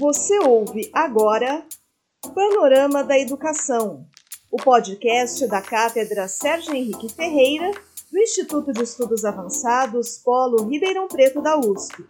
[0.00, 1.64] Você ouve agora
[2.32, 4.06] Panorama da Educação,
[4.48, 7.72] o podcast da Cátedra Sérgio Henrique Ferreira,
[8.12, 12.06] do Instituto de Estudos Avançados Polo Ribeirão Preto da USP.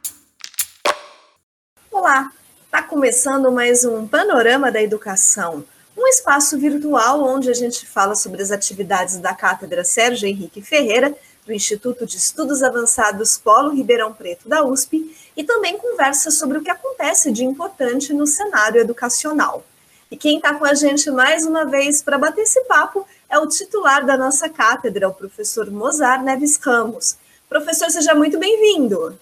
[1.91, 2.31] Olá,
[2.67, 5.65] está começando mais um Panorama da Educação,
[5.97, 11.17] um espaço virtual onde a gente fala sobre as atividades da Cátedra Sérgio Henrique Ferreira
[11.49, 16.63] do Instituto de Estudos Avançados Polo Ribeirão Preto da USP e também conversa sobre o
[16.63, 19.65] que acontece de importante no cenário educacional.
[20.11, 23.47] E quem está com a gente mais uma vez para bater esse papo é o
[23.47, 27.17] titular da nossa cátedra, o professor Mozart Neves Ramos.
[27.49, 29.19] Professor, seja muito bem-vindo.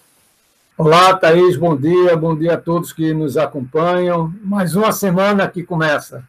[0.77, 4.33] Olá, Thaís, bom dia, bom dia a todos que nos acompanham.
[4.43, 6.27] Mais uma semana que começa.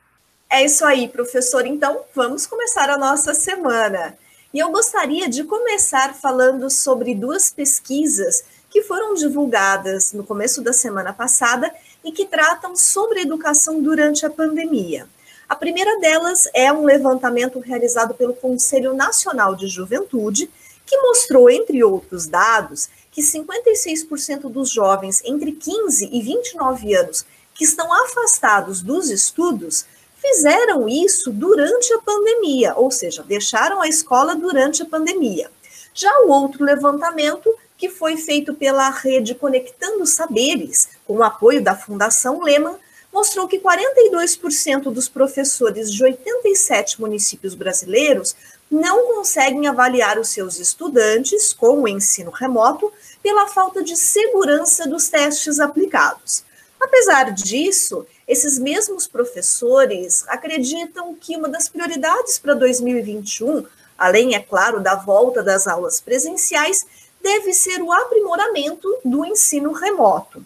[0.49, 1.67] É isso aí, professor.
[1.67, 4.17] Então, vamos começar a nossa semana.
[4.53, 10.73] E eu gostaria de começar falando sobre duas pesquisas que foram divulgadas no começo da
[10.73, 11.71] semana passada
[12.03, 15.07] e que tratam sobre educação durante a pandemia.
[15.47, 20.51] A primeira delas é um levantamento realizado pelo Conselho Nacional de Juventude,
[20.87, 27.65] que mostrou, entre outros dados, que 56% dos jovens entre 15 e 29 anos que
[27.65, 29.85] estão afastados dos estudos
[30.21, 35.51] fizeram isso durante a pandemia, ou seja, deixaram a escola durante a pandemia.
[35.95, 41.75] Já o outro levantamento, que foi feito pela rede Conectando Saberes, com o apoio da
[41.75, 42.77] Fundação Lehman,
[43.13, 48.37] mostrou que 42% dos professores de 87 municípios brasileiros
[48.71, 55.09] não conseguem avaliar os seus estudantes com o ensino remoto pela falta de segurança dos
[55.09, 56.45] testes aplicados.
[56.79, 63.65] Apesar disso, esses mesmos professores acreditam que uma das prioridades para 2021,
[63.97, 66.87] além, é claro, da volta das aulas presenciais,
[67.23, 70.45] deve ser o aprimoramento do ensino remoto.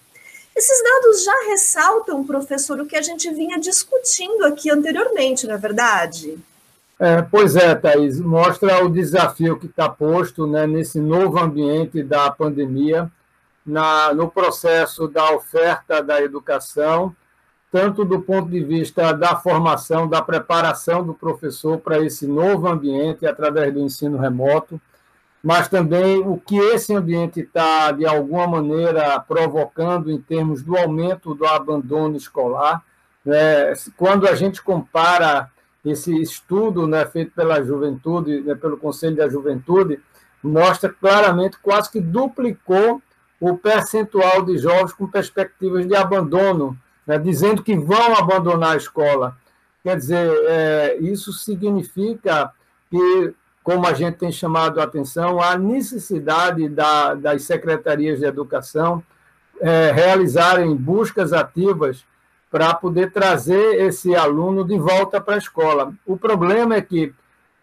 [0.55, 5.59] Esses dados já ressaltam, professor, o que a gente vinha discutindo aqui anteriormente, não é
[5.59, 6.39] verdade?
[7.01, 12.31] É, pois é, Thais, mostra o desafio que está posto né, nesse novo ambiente da
[12.31, 13.11] pandemia
[13.67, 17.15] na, no processo da oferta da educação,
[17.73, 23.27] tanto do ponto de vista da formação, da preparação do professor para esse novo ambiente
[23.27, 24.79] através do ensino remoto,
[25.43, 31.35] mas também o que esse ambiente está, de alguma maneira, provocando em termos do aumento
[31.35, 32.85] do abandono escolar.
[33.25, 33.73] Né?
[33.97, 35.51] Quando a gente compara
[35.83, 39.99] esse estudo né, feito pela juventude, né, pelo Conselho da Juventude,
[40.43, 43.01] mostra claramente quase que duplicou
[43.41, 49.37] o percentual de jovens com perspectivas de abandono, né, dizendo que vão abandonar a escola.
[49.83, 52.53] Quer dizer, é, isso significa
[52.91, 59.03] que, como a gente tem chamado a atenção, a necessidade da, das secretarias de educação
[59.61, 62.05] é, realizarem buscas ativas
[62.51, 65.95] para poder trazer esse aluno de volta para a escola.
[66.05, 67.13] O problema é que,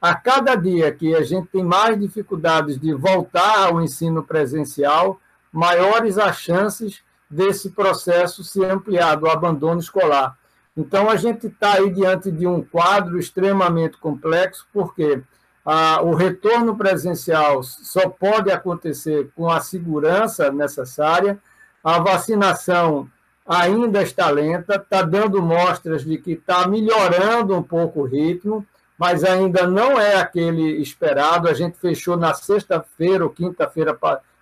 [0.02, 5.20] a cada dia que a gente tem mais dificuldades de voltar ao ensino presencial,
[5.52, 10.38] maiores as chances desse processo se ampliar, do abandono escolar.
[10.76, 15.22] Então, a gente está aí diante de um quadro extremamente complexo, porque
[15.66, 21.38] ah, o retorno presencial só pode acontecer com a segurança necessária,
[21.84, 23.10] a vacinação
[23.46, 28.66] ainda está lenta, está dando mostras de que está melhorando um pouco o ritmo,
[28.98, 31.48] mas ainda não é aquele esperado.
[31.48, 33.98] A gente fechou na sexta-feira ou quinta-feira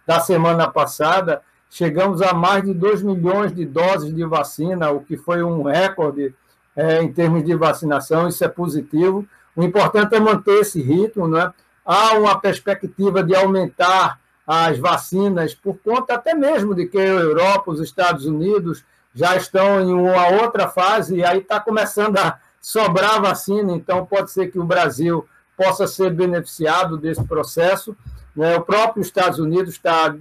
[0.05, 5.17] da semana passada, chegamos a mais de 2 milhões de doses de vacina, o que
[5.17, 6.33] foi um recorde
[6.75, 9.25] é, em termos de vacinação, isso é positivo.
[9.55, 11.51] O importante é manter esse ritmo, né?
[11.87, 17.71] há uma perspectiva de aumentar as vacinas, por conta até mesmo de que a Europa,
[17.71, 18.83] os Estados Unidos
[19.13, 24.31] já estão em uma outra fase, e aí está começando a sobrar vacina, então pode
[24.31, 25.25] ser que o Brasil
[25.55, 27.95] possa ser beneficiado desse processo.
[28.37, 28.55] Né?
[28.55, 30.13] O próprio Estados Unidos está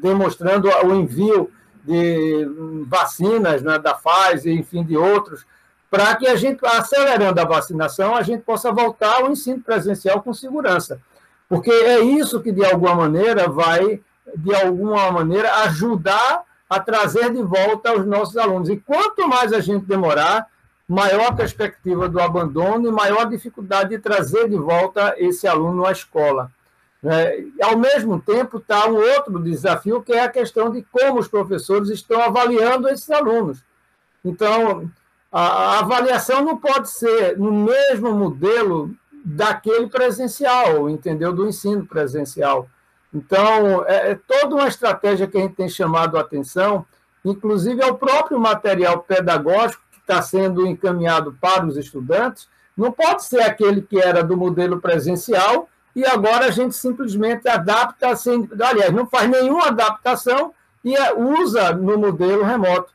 [0.00, 1.50] demonstrando o envio
[1.84, 2.48] de
[2.86, 5.44] vacinas né, da Pfizer, enfim, de outros,
[5.90, 10.32] para que a gente, acelerando a vacinação, a gente possa voltar ao ensino presencial com
[10.32, 11.00] segurança.
[11.48, 14.00] Porque é isso que, de alguma maneira, vai,
[14.36, 18.68] de alguma maneira, ajudar a trazer de volta os nossos alunos.
[18.68, 20.46] E quanto mais a gente demorar,
[20.88, 25.92] maior a perspectiva do abandono e maior dificuldade de trazer de volta esse aluno à
[25.92, 26.50] escola.
[27.02, 31.28] É, ao mesmo tempo, está um outro desafio, que é a questão de como os
[31.28, 33.62] professores estão avaliando esses alunos.
[34.24, 34.90] Então,
[35.32, 38.90] a, avaliação não pode ser no mesmo modelo
[39.24, 41.32] daquele presencial, entendeu?
[41.32, 42.68] Do ensino presencial.
[43.12, 46.84] Então, é, é toda uma estratégia que a gente tem chamado a atenção
[47.24, 53.24] inclusive é o próprio material pedagógico que está sendo encaminhado para os estudantes, não pode
[53.24, 58.92] ser aquele que era do modelo presencial e agora a gente simplesmente adapta, sem, aliás,
[58.92, 60.52] não faz nenhuma adaptação
[60.84, 62.92] e é, usa no modelo remoto.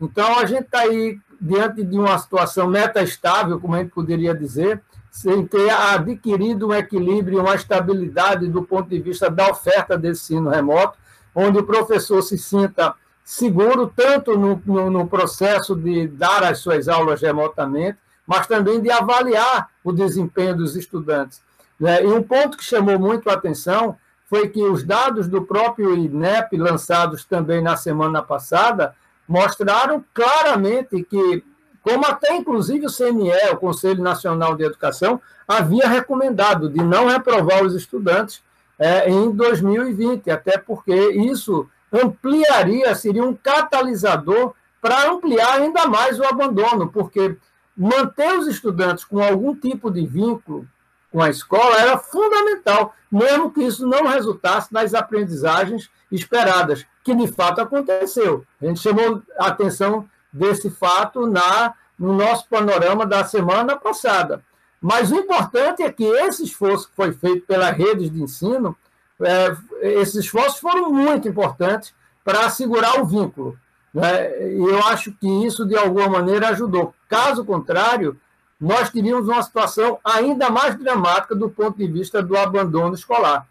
[0.00, 4.82] Então, a gente está aí diante de uma situação meta-estável, como a gente poderia dizer,
[5.10, 10.50] sem ter adquirido um equilíbrio, uma estabilidade do ponto de vista da oferta desse ensino
[10.50, 10.98] remoto,
[11.34, 12.94] onde o professor se sinta
[13.24, 18.90] seguro tanto no, no, no processo de dar as suas aulas remotamente, mas também de
[18.90, 21.42] avaliar o desempenho dos estudantes.
[21.78, 22.04] Né?
[22.04, 23.96] E um ponto que chamou muito a atenção
[24.28, 28.94] foi que os dados do próprio INEP, lançados também na semana passada,
[29.28, 31.44] mostraram claramente que,
[31.82, 37.64] como até inclusive o CNE, o Conselho Nacional de Educação, havia recomendado de não reprovar
[37.64, 38.42] os estudantes
[38.78, 46.24] é, em 2020, até porque isso ampliaria, seria um catalisador para ampliar ainda mais o
[46.24, 47.36] abandono, porque
[47.76, 50.66] manter os estudantes com algum tipo de vínculo
[51.16, 57.26] com a escola era fundamental, mesmo que isso não resultasse nas aprendizagens esperadas, que de
[57.26, 58.44] fato aconteceu.
[58.60, 64.44] A gente chamou a atenção desse fato na, no nosso panorama da semana passada.
[64.78, 68.76] Mas o importante é que esse esforço que foi feito pelas redes de ensino,
[69.18, 69.56] é,
[70.00, 73.58] esses esforços foram muito importantes para assegurar o vínculo.
[73.94, 74.52] Né?
[74.52, 76.92] E eu acho que isso, de alguma maneira, ajudou.
[77.08, 78.20] Caso contrário,
[78.60, 83.46] nós teríamos uma situação ainda mais dramática do ponto de vista do abandono escolar,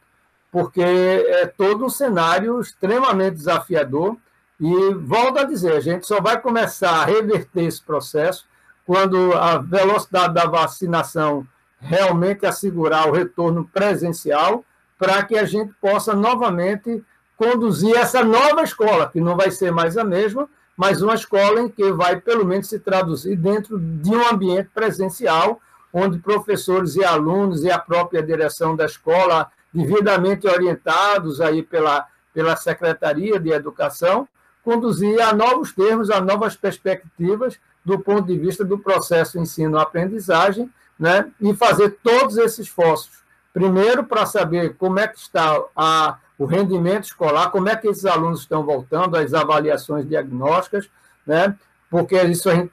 [0.52, 4.18] porque é todo um cenário extremamente desafiador.
[4.60, 8.46] E volto a dizer, a gente só vai começar a reverter esse processo
[8.86, 11.46] quando a velocidade da vacinação
[11.80, 14.64] realmente assegurar o retorno presencial,
[14.98, 17.04] para que a gente possa novamente
[17.36, 21.70] conduzir essa nova escola, que não vai ser mais a mesma, mas uma escola em
[21.70, 25.60] que vai, pelo menos, se traduzir dentro de um ambiente presencial,
[25.94, 32.56] onde professores e alunos e a própria direção da escola, devidamente orientados aí pela, pela
[32.56, 34.28] Secretaria de Educação,
[34.64, 40.70] conduzir a novos termos, a novas perspectivas do ponto de vista do processo ensino-aprendizagem,
[41.00, 41.32] né?
[41.40, 43.24] e fazer todos esses esforços.
[43.54, 48.06] Primeiro, para saber como é que está a o rendimento escolar, como é que esses
[48.06, 50.90] alunos estão voltando, as avaliações diagnósticas,
[51.26, 51.56] né?
[51.90, 52.72] porque isso a gente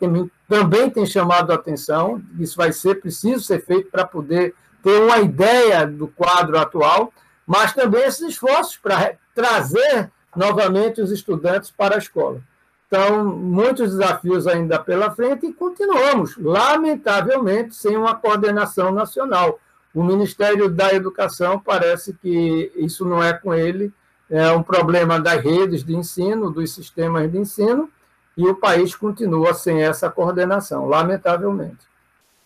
[0.49, 5.19] também tem chamado a atenção, isso vai ser preciso ser feito para poder ter uma
[5.19, 7.13] ideia do quadro atual,
[7.47, 12.41] mas também esses esforços para trazer novamente os estudantes para a escola.
[12.87, 19.59] Então, muitos desafios ainda pela frente e continuamos, lamentavelmente, sem uma coordenação nacional.
[19.95, 23.93] O Ministério da Educação parece que isso não é com ele,
[24.31, 27.91] é um problema das redes de ensino, dos sistemas de ensino,
[28.37, 31.93] e o país continua sem essa coordenação, lamentavelmente.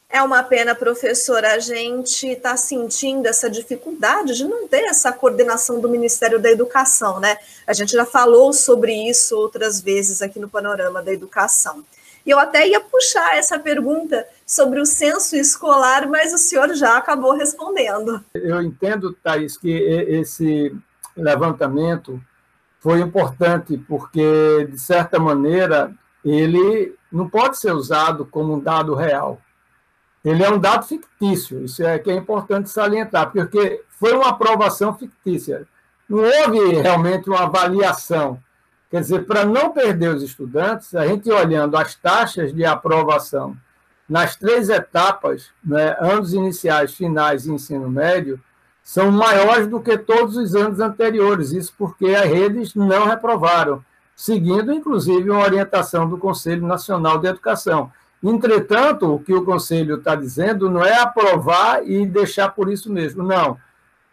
[0.08, 5.80] É uma pena, professora, a gente está sentindo essa dificuldade de não ter essa coordenação
[5.80, 7.36] do Ministério da Educação, né?
[7.66, 11.84] A gente já falou sobre isso outras vezes aqui no Panorama da Educação.
[12.26, 16.96] E eu até ia puxar essa pergunta sobre o censo escolar, mas o senhor já
[16.96, 18.20] acabou respondendo.
[18.34, 20.74] Eu entendo, Thais, que esse
[21.16, 22.20] levantamento
[22.80, 29.40] foi importante, porque, de certa maneira, ele não pode ser usado como um dado real.
[30.24, 34.92] Ele é um dado fictício, isso é que é importante salientar, porque foi uma aprovação
[34.98, 35.66] fictícia.
[36.08, 38.40] Não houve realmente uma avaliação
[38.90, 43.56] Quer dizer, para não perder os estudantes, a gente olhando as taxas de aprovação
[44.08, 48.40] nas três etapas, né, anos iniciais, finais e ensino médio,
[48.82, 51.50] são maiores do que todos os anos anteriores.
[51.50, 57.90] Isso porque as redes não reprovaram, seguindo, inclusive, uma orientação do Conselho Nacional de Educação.
[58.22, 63.24] Entretanto, o que o Conselho está dizendo não é aprovar e deixar por isso mesmo,
[63.24, 63.58] não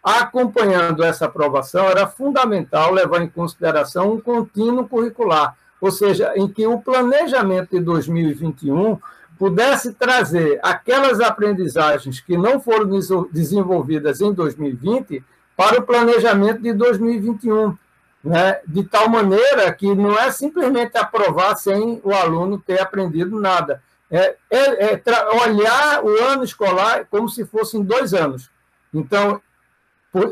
[0.04, 6.66] acompanhando essa aprovação, era fundamental levar em consideração um contínuo curricular, ou seja, em que
[6.66, 8.98] o planejamento de 2021
[9.38, 12.86] pudesse trazer aquelas aprendizagens que não foram
[13.32, 15.24] desenvolvidas em 2020
[15.56, 17.76] para o planejamento de 2021,
[18.22, 18.60] né?
[18.66, 24.36] de tal maneira que não é simplesmente aprovar sem o aluno ter aprendido nada, é,
[24.50, 25.02] é, é
[25.44, 28.50] olhar o ano escolar como se fossem dois anos.
[28.92, 29.40] Então,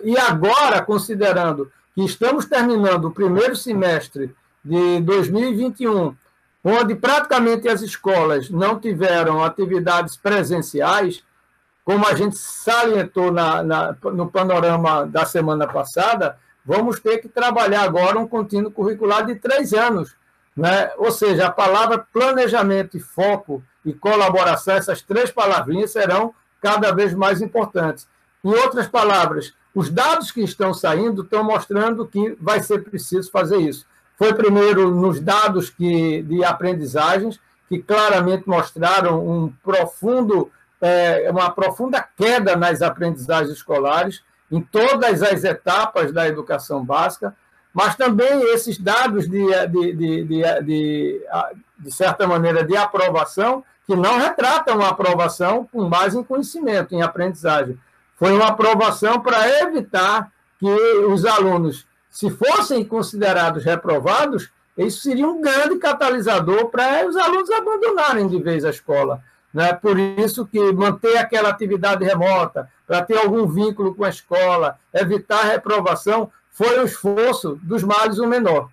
[0.05, 4.35] e agora, considerando que estamos terminando o primeiro semestre
[4.65, 6.15] de 2021,
[6.65, 11.25] onde praticamente as escolas não tiveram atividades presenciais,
[11.85, 17.83] como a gente salientou na, na, no panorama da semana passada, vamos ter que trabalhar
[17.83, 20.15] agora um contínuo curricular de três anos,
[20.57, 20.93] Né?
[20.99, 27.12] Ou seja, a palavra planejamento e foco e colaboração, essas três palavrinhas serão cada vez
[27.15, 28.07] mais importantes.
[28.45, 33.59] Em outras palavras, os dados que estão saindo estão mostrando que vai ser preciso fazer
[33.59, 33.87] isso.
[34.17, 40.50] Foi primeiro nos dados que, de aprendizagens, que claramente mostraram um profundo,
[40.81, 47.35] é, uma profunda queda nas aprendizagens escolares, em todas as etapas da educação básica,
[47.73, 51.25] mas também esses dados de, de, de,
[51.79, 57.00] de, certa maneira, de aprovação, que não retratam uma aprovação com base em conhecimento, em
[57.00, 57.79] aprendizagem.
[58.23, 60.69] Foi uma aprovação para evitar que
[61.09, 64.49] os alunos, se fossem considerados reprovados,
[64.79, 69.25] isso seria um grande catalisador para os alunos abandonarem de vez a escola.
[69.52, 69.73] Né?
[69.73, 75.41] Por isso que manter aquela atividade remota, para ter algum vínculo com a escola, evitar
[75.41, 78.69] a reprovação, foi o esforço dos males o menor.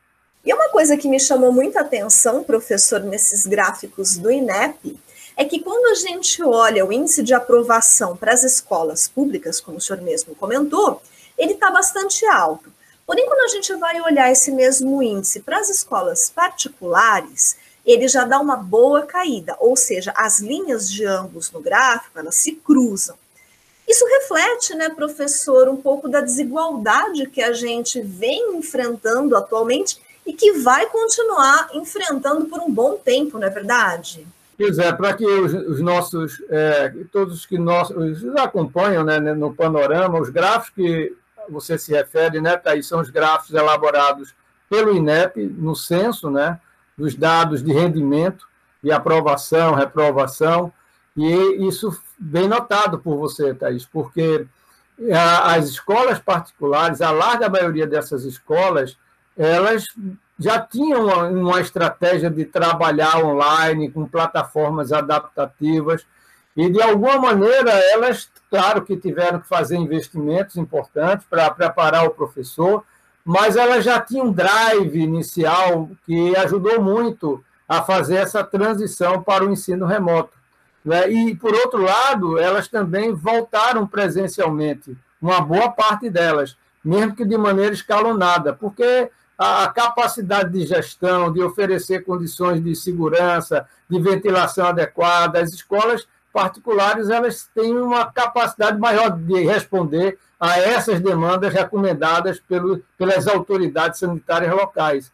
[0.46, 5.00] E uma coisa que me chamou muita atenção, professor, nesses gráficos do INEP,
[5.36, 9.78] é que quando a gente olha o índice de aprovação para as escolas públicas, como
[9.78, 11.02] o senhor mesmo comentou,
[11.38, 12.72] ele está bastante alto.
[13.06, 18.24] Porém, quando a gente vai olhar esse mesmo índice para as escolas particulares, ele já
[18.24, 23.16] dá uma boa caída, ou seja, as linhas de ambos no gráfico, elas se cruzam.
[23.88, 30.34] Isso reflete, né, professor, um pouco da desigualdade que a gente vem enfrentando atualmente e
[30.34, 34.28] que vai continuar enfrentando por um bom tempo, não é verdade?
[34.60, 37.94] Pois é, para que os, os nossos, é, todos que nós
[38.38, 41.16] acompanham né, no panorama, os gráficos que
[41.48, 44.36] você se refere, né, Thaís, são os gráficos elaborados
[44.70, 46.60] pelo INEP no censo, né,
[46.98, 48.46] dos dados de rendimento,
[48.84, 50.74] de aprovação, reprovação,
[51.16, 54.46] e isso bem notado por você, Thaís, porque
[55.48, 58.98] as escolas particulares, a larga maioria dessas escolas,
[59.38, 59.86] elas
[60.40, 66.06] já tinham uma, uma estratégia de trabalhar online, com plataformas adaptativas,
[66.56, 72.10] e, de alguma maneira, elas, claro que tiveram que fazer investimentos importantes para preparar o
[72.10, 72.84] professor,
[73.24, 79.46] mas elas já tinham um drive inicial que ajudou muito a fazer essa transição para
[79.46, 80.38] o ensino remoto.
[80.84, 81.10] Né?
[81.12, 87.38] E, por outro lado, elas também voltaram presencialmente, uma boa parte delas, mesmo que de
[87.38, 95.40] maneira escalonada, porque a capacidade de gestão, de oferecer condições de segurança, de ventilação adequada,
[95.40, 102.84] as escolas particulares elas têm uma capacidade maior de responder a essas demandas recomendadas pelo,
[102.98, 105.10] pelas autoridades sanitárias locais.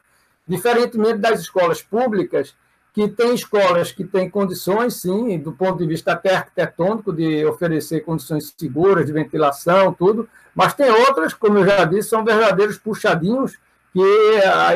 [0.47, 2.55] Diferentemente das escolas públicas,
[2.95, 8.01] que tem escolas que têm condições, sim, do ponto de vista até arquitetônico, de oferecer
[8.01, 13.57] condições seguras, de ventilação, tudo, mas tem outras, como eu já disse, são verdadeiros puxadinhos,
[13.95, 14.71] que ah,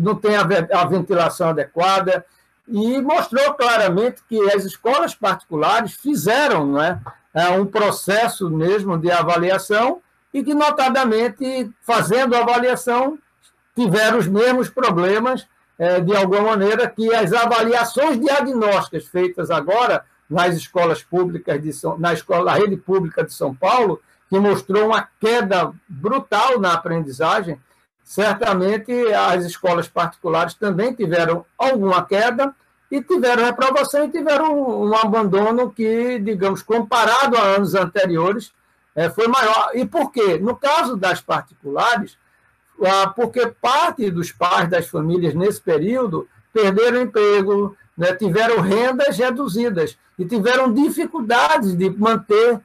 [0.00, 2.26] não tem a ventilação adequada,
[2.66, 6.98] e mostrou claramente que as escolas particulares fizeram não é,
[7.32, 10.00] é, um processo mesmo de avaliação
[10.32, 13.16] e que, notadamente, fazendo a avaliação,
[13.76, 15.46] tiveram os mesmos problemas,
[16.04, 22.12] de alguma maneira, que as avaliações diagnósticas feitas agora nas escolas públicas, de São, na,
[22.12, 27.60] escola, na rede pública de São Paulo, que mostrou uma queda brutal na aprendizagem,
[28.04, 32.54] certamente as escolas particulares também tiveram alguma queda
[32.90, 38.52] e tiveram reprovação e tiveram um, abandono que, digamos, comparado a anos anteriores,
[38.94, 39.70] é, foi maior.
[39.74, 40.38] E por quê?
[40.38, 42.16] No caso das particulares,
[42.84, 49.96] ah, porque parte dos pais das famílias nesse período perderam emprego, né, tiveram rendas reduzidas
[50.18, 52.60] e tiveram dificuldades de manter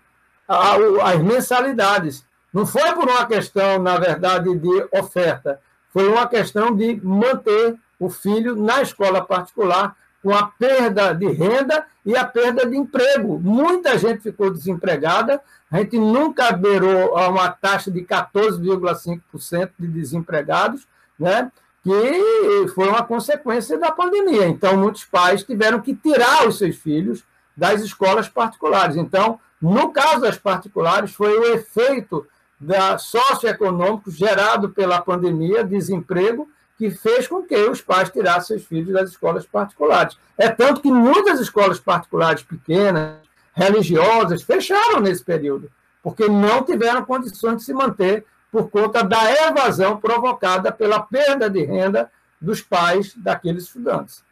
[0.47, 2.25] as mensalidades.
[2.53, 5.59] Não foi por uma questão, na verdade, de oferta,
[5.91, 11.85] foi uma questão de manter o filho na escola particular, com a perda de renda
[12.05, 13.39] e a perda de emprego.
[13.39, 15.41] Muita gente ficou desempregada,
[15.71, 20.87] a gente nunca beirou a uma taxa de 14,5% de desempregados,
[21.17, 21.51] né?
[21.83, 24.47] que foi uma consequência da pandemia.
[24.47, 27.23] Então, muitos pais tiveram que tirar os seus filhos
[27.55, 28.97] das escolas particulares.
[28.97, 32.27] Então, no caso das particulares, foi o efeito
[32.59, 38.93] da socioeconômico gerado pela pandemia, desemprego, que fez com que os pais tirassem seus filhos
[38.93, 40.17] das escolas particulares.
[40.37, 43.17] É tanto que muitas escolas particulares pequenas,
[43.53, 45.69] religiosas, fecharam nesse período,
[46.01, 51.63] porque não tiveram condições de se manter por conta da evasão provocada pela perda de
[51.63, 52.11] renda
[52.41, 54.23] dos pais daqueles estudantes.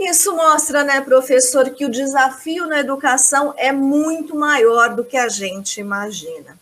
[0.00, 5.28] Isso mostra, né, professor, que o desafio na educação é muito maior do que a
[5.28, 6.58] gente imagina.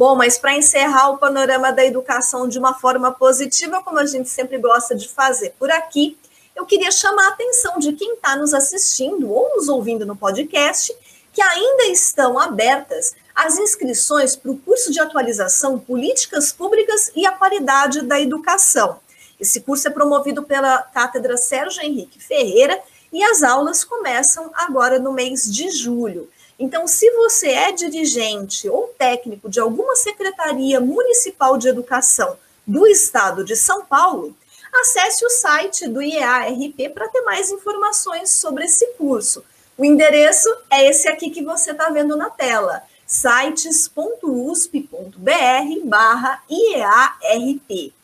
[0.00, 4.30] Bom, mas para encerrar o panorama da educação de uma forma positiva, como a gente
[4.30, 6.16] sempre gosta de fazer por aqui,
[6.56, 10.96] eu queria chamar a atenção de quem está nos assistindo ou nos ouvindo no podcast
[11.34, 17.32] que ainda estão abertas as inscrições para o curso de atualização Políticas Públicas e a
[17.32, 19.00] Qualidade da Educação.
[19.38, 22.80] Esse curso é promovido pela Cátedra Sérgio Henrique Ferreira
[23.12, 26.26] e as aulas começam agora no mês de julho.
[26.60, 32.36] Então, se você é dirigente ou técnico de alguma secretaria municipal de educação
[32.66, 34.36] do estado de São Paulo,
[34.70, 39.42] acesse o site do IEARP para ter mais informações sobre esse curso.
[39.78, 44.20] O endereço é esse aqui que você está vendo na tela, sites.usp.br
[45.84, 47.94] barra IEARP.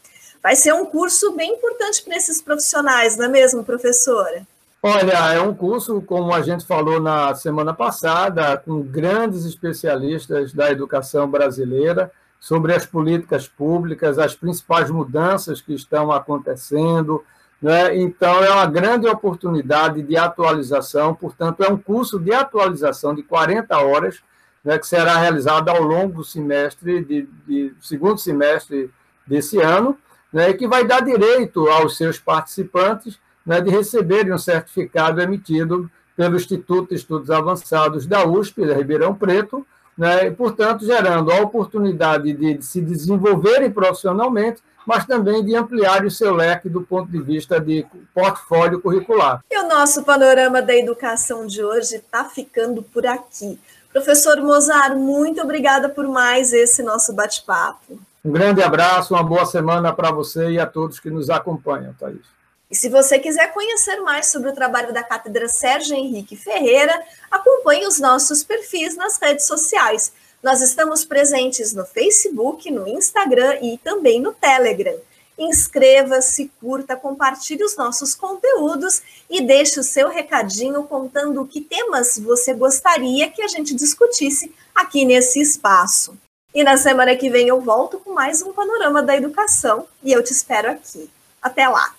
[0.43, 4.47] Vai ser um curso bem importante para esses profissionais, não é mesmo, professora?
[4.83, 10.71] Olha, é um curso, como a gente falou na semana passada, com grandes especialistas da
[10.71, 17.25] educação brasileira sobre as políticas públicas, as principais mudanças que estão acontecendo.
[17.61, 17.97] Né?
[17.97, 23.77] Então, é uma grande oportunidade de atualização, portanto, é um curso de atualização de 40
[23.79, 24.23] horas,
[24.63, 28.91] né, que será realizado ao longo do semestre, de, de segundo semestre
[29.27, 29.97] desse ano,
[30.33, 36.37] né, que vai dar direito aos seus participantes né, de receberem um certificado emitido pelo
[36.37, 39.65] Instituto de Estudos Avançados da USP, da Ribeirão Preto,
[39.97, 46.11] né, e, portanto, gerando a oportunidade de, se desenvolverem profissionalmente, mas também de ampliar o
[46.11, 47.85] seu leque do ponto de vista de
[48.15, 49.43] portfólio curricular.
[49.51, 53.59] E o nosso panorama da educação de hoje está ficando por aqui.
[53.93, 57.99] Professor Mozart, muito obrigada por mais esse nosso bate-papo.
[58.25, 62.36] Um grande abraço, uma boa semana para você e a todos que nos acompanham, Thaís.
[62.71, 67.87] E se você quiser conhecer mais sobre o trabalho da Cátedra Sérgio Henrique Ferreira, acompanhe
[67.87, 70.13] os nossos perfis nas redes sociais.
[70.43, 74.99] Nós estamos presentes no Facebook, no Instagram e também no Telegram.
[75.39, 82.55] Inscreva-se, curta, compartilhe os nossos conteúdos e deixe o seu recadinho contando que temas você
[82.55, 86.17] gostaria que a gente discutisse aqui nesse espaço.
[86.55, 90.23] E na semana que vem eu volto com mais um panorama da educação e eu
[90.23, 91.11] te espero aqui.
[91.43, 91.96] Até lá!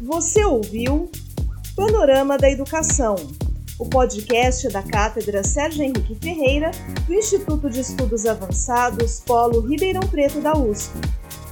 [0.00, 1.10] Você ouviu
[1.76, 3.14] Panorama da Educação,
[3.78, 6.70] o podcast da Cátedra Sérgio Henrique Ferreira,
[7.06, 10.92] do Instituto de Estudos Avançados Polo Ribeirão Preto da USP.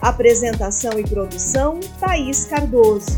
[0.00, 3.12] Apresentação e produção: Thaís Cardoso.